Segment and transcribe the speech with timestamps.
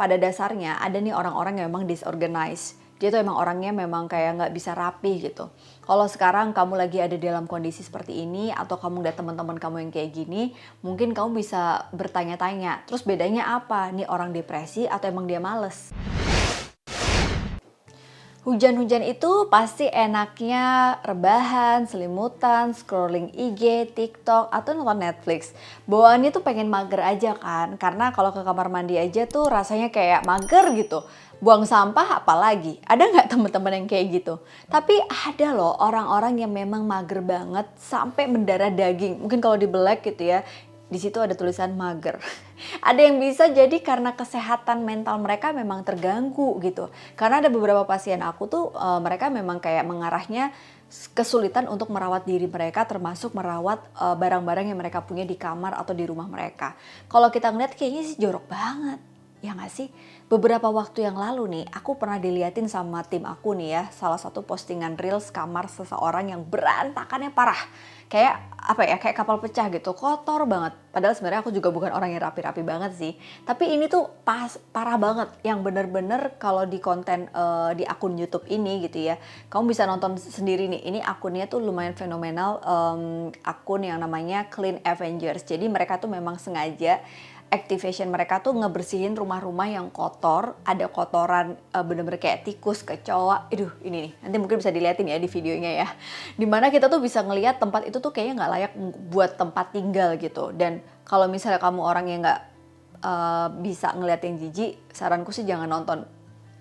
[0.00, 2.80] pada dasarnya ada nih orang-orang yang memang disorganized.
[2.96, 5.52] Dia tuh emang orangnya memang kayak nggak bisa rapi gitu.
[5.84, 9.92] Kalau sekarang kamu lagi ada dalam kondisi seperti ini atau kamu lihat teman-teman kamu yang
[9.92, 13.92] kayak gini, mungkin kamu bisa bertanya-tanya, terus bedanya apa?
[13.92, 15.92] Nih orang depresi atau emang dia males?
[18.50, 25.54] Hujan-hujan itu pasti enaknya rebahan, selimutan, scrolling IG, TikTok, atau nonton Netflix.
[25.86, 30.26] Bawaannya tuh pengen mager aja kan, karena kalau ke kamar mandi aja tuh rasanya kayak
[30.26, 31.06] mager gitu.
[31.38, 34.42] Buang sampah apalagi, ada nggak temen-temen yang kayak gitu?
[34.66, 39.22] Tapi ada loh orang-orang yang memang mager banget sampai mendarah daging.
[39.22, 40.42] Mungkin kalau di black gitu ya,
[40.90, 42.18] di situ ada tulisan mager.
[42.90, 46.90] ada yang bisa jadi karena kesehatan mental mereka memang terganggu gitu.
[47.14, 50.50] Karena ada beberapa pasien aku tuh e, mereka memang kayak mengarahnya
[51.14, 55.78] kesulitan untuk merawat diri mereka termasuk merawat eh, barang-barang e, yang mereka punya di kamar
[55.78, 56.74] atau di rumah mereka.
[57.06, 59.09] Kalau kita ngeliat kayaknya sih jorok banget.
[59.40, 59.88] Ya nggak sih?
[60.28, 64.44] Beberapa waktu yang lalu nih, aku pernah diliatin sama tim aku nih ya, salah satu
[64.44, 67.56] postingan reels kamar seseorang yang berantakannya parah.
[68.12, 70.76] Kayak apa ya kayak kapal pecah gitu kotor banget.
[70.92, 73.12] Padahal sebenarnya aku juga bukan orang yang rapi-rapi banget sih.
[73.46, 75.32] Tapi ini tuh pas parah banget.
[75.40, 79.16] Yang bener-bener kalau di konten uh, di akun YouTube ini gitu ya
[79.48, 80.82] kamu bisa nonton sendiri nih.
[80.90, 85.46] Ini akunnya tuh lumayan fenomenal um, akun yang namanya Clean Avengers.
[85.46, 87.00] Jadi mereka tuh memang sengaja
[87.50, 93.50] activation mereka tuh ngebersihin rumah-rumah yang kotor, ada kotoran uh, bener-bener kayak tikus, kecoa.
[93.50, 94.12] Aduh, ini nih.
[94.22, 95.88] Nanti mungkin bisa dilihatin ya di videonya ya.
[96.38, 98.72] Di mana kita tuh bisa ngelihat tempat itu tuh kayaknya nggak layak
[99.10, 100.54] buat tempat tinggal gitu.
[100.54, 102.40] Dan kalau misalnya kamu orang yang nggak
[103.02, 106.06] uh, bisa ngeliat yang jijik, saranku sih jangan nonton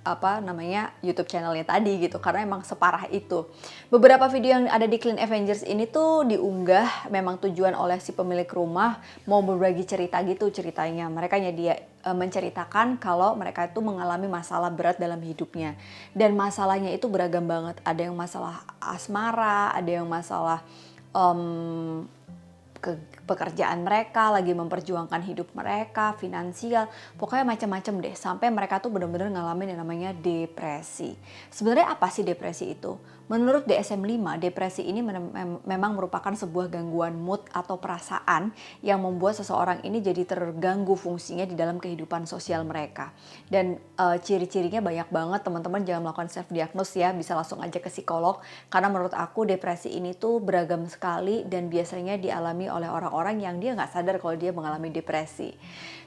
[0.09, 3.45] apa namanya YouTube channelnya tadi gitu karena emang separah itu.
[3.93, 8.49] Beberapa video yang ada di Clean Avengers ini tuh diunggah memang tujuan oleh si pemilik
[8.49, 8.97] rumah
[9.29, 11.05] mau berbagi cerita gitu ceritanya.
[11.05, 15.77] Mereka dia e, menceritakan kalau mereka itu mengalami masalah berat dalam hidupnya
[16.17, 17.77] dan masalahnya itu beragam banget.
[17.85, 20.65] Ada yang masalah asmara, ada yang masalah
[21.13, 22.09] um,
[22.79, 22.95] ke
[23.29, 26.89] pekerjaan mereka, lagi memperjuangkan hidup mereka, finansial,
[27.21, 28.15] pokoknya macam-macam deh.
[28.17, 31.13] Sampai mereka tuh bener-bener ngalamin yang namanya depresi.
[31.53, 32.97] Sebenarnya apa sih depresi itu?
[33.29, 35.05] Menurut DSM-5, depresi ini
[35.61, 38.49] memang merupakan sebuah gangguan mood atau perasaan
[38.81, 43.13] yang membuat seseorang ini jadi terganggu fungsinya di dalam kehidupan sosial mereka.
[43.45, 47.93] Dan e, ciri-cirinya banyak banget, teman-teman jangan melakukan self diagnose ya, bisa langsung aja ke
[47.93, 48.41] psikolog
[48.73, 53.75] karena menurut aku depresi ini tuh beragam sekali dan biasanya dialami oleh orang-orang yang dia
[53.75, 55.51] nggak sadar kalau dia mengalami depresi.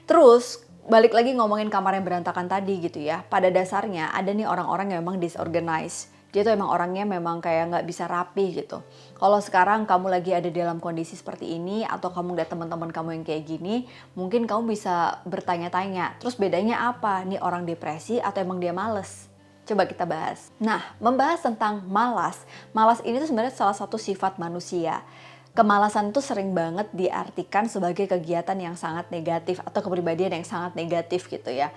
[0.09, 3.21] Terus balik lagi ngomongin kamar yang berantakan tadi gitu ya.
[3.27, 7.85] Pada dasarnya ada nih orang-orang yang memang disorganized dia tuh emang orangnya memang kayak nggak
[7.85, 8.81] bisa rapi gitu.
[9.21, 13.23] Kalau sekarang kamu lagi ada dalam kondisi seperti ini atau kamu lihat teman-teman kamu yang
[13.23, 13.85] kayak gini,
[14.17, 17.21] mungkin kamu bisa bertanya-tanya, terus bedanya apa?
[17.21, 19.29] Nih orang depresi atau emang dia males?
[19.63, 20.49] Coba kita bahas.
[20.57, 22.43] Nah, membahas tentang malas.
[22.73, 25.05] Malas ini tuh sebenarnya salah satu sifat manusia.
[25.53, 31.29] Kemalasan itu sering banget diartikan sebagai kegiatan yang sangat negatif atau kepribadian yang sangat negatif
[31.29, 31.69] gitu ya.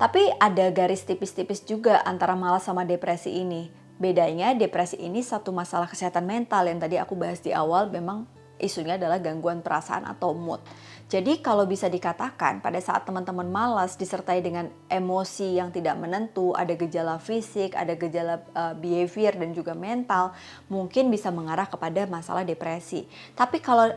[0.00, 3.68] Tapi ada garis tipis-tipis juga antara malas sama depresi ini.
[4.00, 8.24] Bedanya depresi ini satu masalah kesehatan mental yang tadi aku bahas di awal memang
[8.60, 10.60] isunya adalah gangguan perasaan atau mood.
[11.10, 16.70] Jadi kalau bisa dikatakan pada saat teman-teman malas disertai dengan emosi yang tidak menentu, ada
[16.78, 20.30] gejala fisik, ada gejala uh, behavior dan juga mental,
[20.70, 23.10] mungkin bisa mengarah kepada masalah depresi.
[23.34, 23.90] Tapi kalau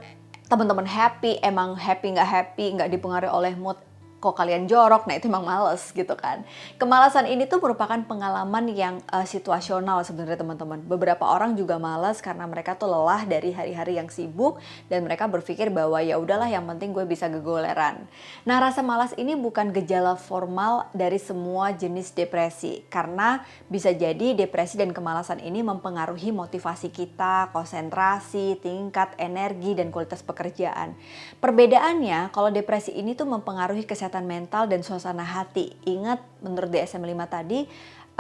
[0.50, 3.78] teman-teman happy, emang happy nggak happy, nggak dipengaruhi oleh mood,
[4.24, 6.48] kok kalian jorok, nah itu emang males gitu kan.
[6.80, 10.80] Kemalasan ini tuh merupakan pengalaman yang uh, situasional sebenarnya teman-teman.
[10.88, 15.68] Beberapa orang juga malas karena mereka tuh lelah dari hari-hari yang sibuk dan mereka berpikir
[15.68, 18.08] bahwa ya udahlah yang penting gue bisa gegoleran.
[18.48, 24.78] Nah rasa malas ini bukan gejala formal dari semua jenis depresi karena bisa jadi depresi
[24.78, 30.94] dan kemalasan ini mempengaruhi motivasi kita, konsentrasi, tingkat energi dan kualitas pekerjaan.
[31.42, 35.74] Perbedaannya kalau depresi ini tuh mempengaruhi kesehatan kesehatan mental dan suasana hati.
[35.90, 37.66] Ingat menurut DSM-5 tadi,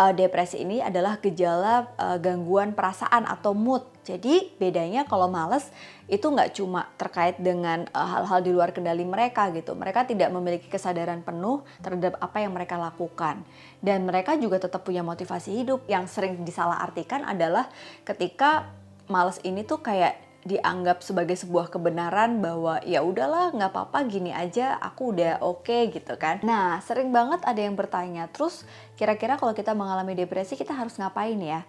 [0.01, 3.86] uh, depresi ini adalah gejala uh, gangguan perasaan atau mood.
[4.01, 5.69] Jadi bedanya kalau males
[6.10, 9.80] itu nggak cuma terkait dengan eh, hal-hal di luar kendali mereka gitu.
[9.80, 13.48] Mereka tidak memiliki kesadaran penuh terhadap apa yang mereka lakukan.
[13.80, 15.88] Dan mereka juga tetap punya motivasi hidup.
[15.88, 17.72] Yang sering disalahartikan adalah
[18.04, 18.75] ketika
[19.07, 24.75] males ini tuh kayak dianggap sebagai sebuah kebenaran bahwa ya udahlah nggak apa-apa gini aja
[24.80, 26.44] aku udah oke okay, gitu kan.
[26.44, 28.68] Nah sering banget ada yang bertanya terus
[29.00, 31.63] kira-kira kalau kita mengalami depresi kita harus ngapain ya?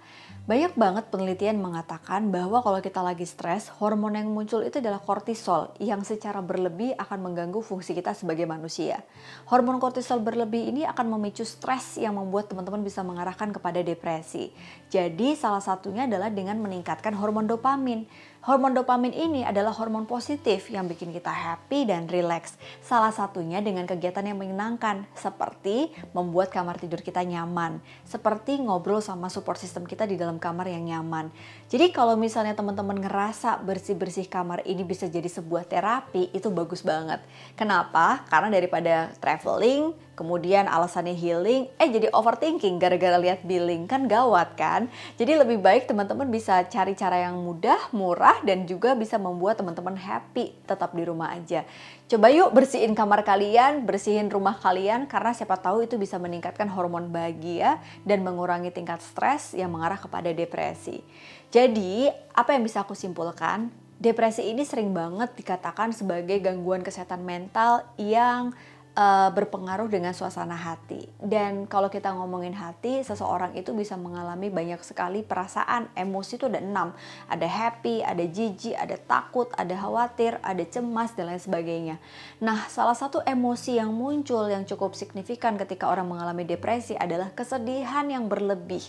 [0.44, 5.72] Banyak banget penelitian mengatakan bahwa kalau kita lagi stres, hormon yang muncul itu adalah kortisol
[5.80, 9.00] yang secara berlebih akan mengganggu fungsi kita sebagai manusia.
[9.48, 14.52] Hormon kortisol berlebih ini akan memicu stres yang membuat teman-teman bisa mengarahkan kepada depresi.
[14.92, 18.04] Jadi salah satunya adalah dengan meningkatkan hormon dopamin.
[18.44, 22.60] Hormon dopamin ini adalah hormon positif yang bikin kita happy dan relax.
[22.84, 29.32] Salah satunya dengan kegiatan yang menyenangkan, seperti membuat kamar tidur kita nyaman, seperti ngobrol sama
[29.32, 31.32] support system kita di dalam kamar yang nyaman.
[31.72, 37.24] Jadi kalau misalnya teman-teman ngerasa bersih-bersih kamar ini bisa jadi sebuah terapi, itu bagus banget.
[37.56, 38.28] Kenapa?
[38.28, 44.88] Karena daripada traveling, kemudian alasannya healing, eh jadi overthinking gara-gara lihat billing kan gawat kan.
[45.20, 49.98] Jadi lebih baik teman-teman bisa cari cara yang mudah, murah dan juga bisa membuat teman-teman
[49.98, 51.66] happy tetap di rumah aja.
[52.04, 57.10] Coba yuk bersihin kamar kalian, bersihin rumah kalian karena siapa tahu itu bisa meningkatkan hormon
[57.10, 61.02] bahagia dan mengurangi tingkat stres yang mengarah kepada depresi.
[61.48, 63.72] Jadi, apa yang bisa aku simpulkan?
[63.94, 68.52] Depresi ini sering banget dikatakan sebagai gangguan kesehatan mental yang
[68.94, 71.06] uh, berpengaruh dengan suasana hati.
[71.18, 76.62] Dan kalau kita ngomongin hati, seseorang itu bisa mengalami banyak sekali perasaan, emosi itu ada
[76.62, 76.94] enam.
[77.28, 81.96] Ada happy, ada jijik, ada takut, ada khawatir, ada cemas, dan lain sebagainya.
[82.40, 88.06] Nah, salah satu emosi yang muncul yang cukup signifikan ketika orang mengalami depresi adalah kesedihan
[88.08, 88.82] yang berlebih.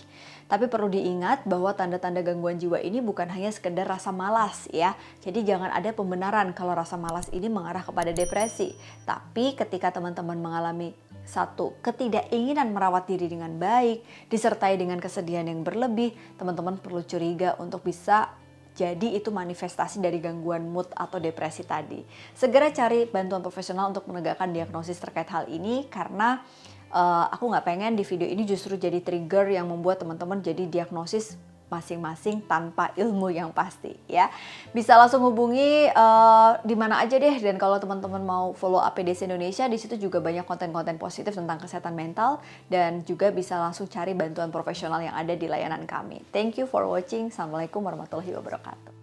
[0.46, 4.94] Tapi perlu diingat bahwa tanda-tanda gangguan jiwa ini bukan hanya sekedar rasa malas ya.
[5.18, 8.78] Jadi jangan ada pembenaran kalau rasa malas ini mengarah kepada depresi.
[9.02, 10.94] Tapi ketika teman-teman mengalami
[11.26, 17.82] satu, ketidakinginan merawat diri dengan baik, disertai dengan kesedihan yang berlebih, teman-teman perlu curiga untuk
[17.82, 18.30] bisa
[18.76, 22.04] jadi itu manifestasi dari gangguan mood atau depresi tadi.
[22.36, 26.44] Segera cari bantuan profesional untuk menegakkan diagnosis terkait hal ini karena
[26.92, 31.38] uh, aku nggak pengen di video ini justru jadi trigger yang membuat teman-teman jadi diagnosis
[31.66, 34.30] masing-masing tanpa ilmu yang pasti ya.
[34.70, 37.36] Bisa langsung hubungi uh, di mana aja deh.
[37.42, 41.94] Dan kalau teman-teman mau follow APDC Indonesia di situ juga banyak konten-konten positif tentang kesehatan
[41.98, 42.38] mental
[42.70, 46.22] dan juga bisa langsung cari bantuan profesional yang ada di layanan kami.
[46.30, 47.34] Thank you for watching.
[47.34, 48.95] Assalamualaikum warahmatullahi wabarakatuh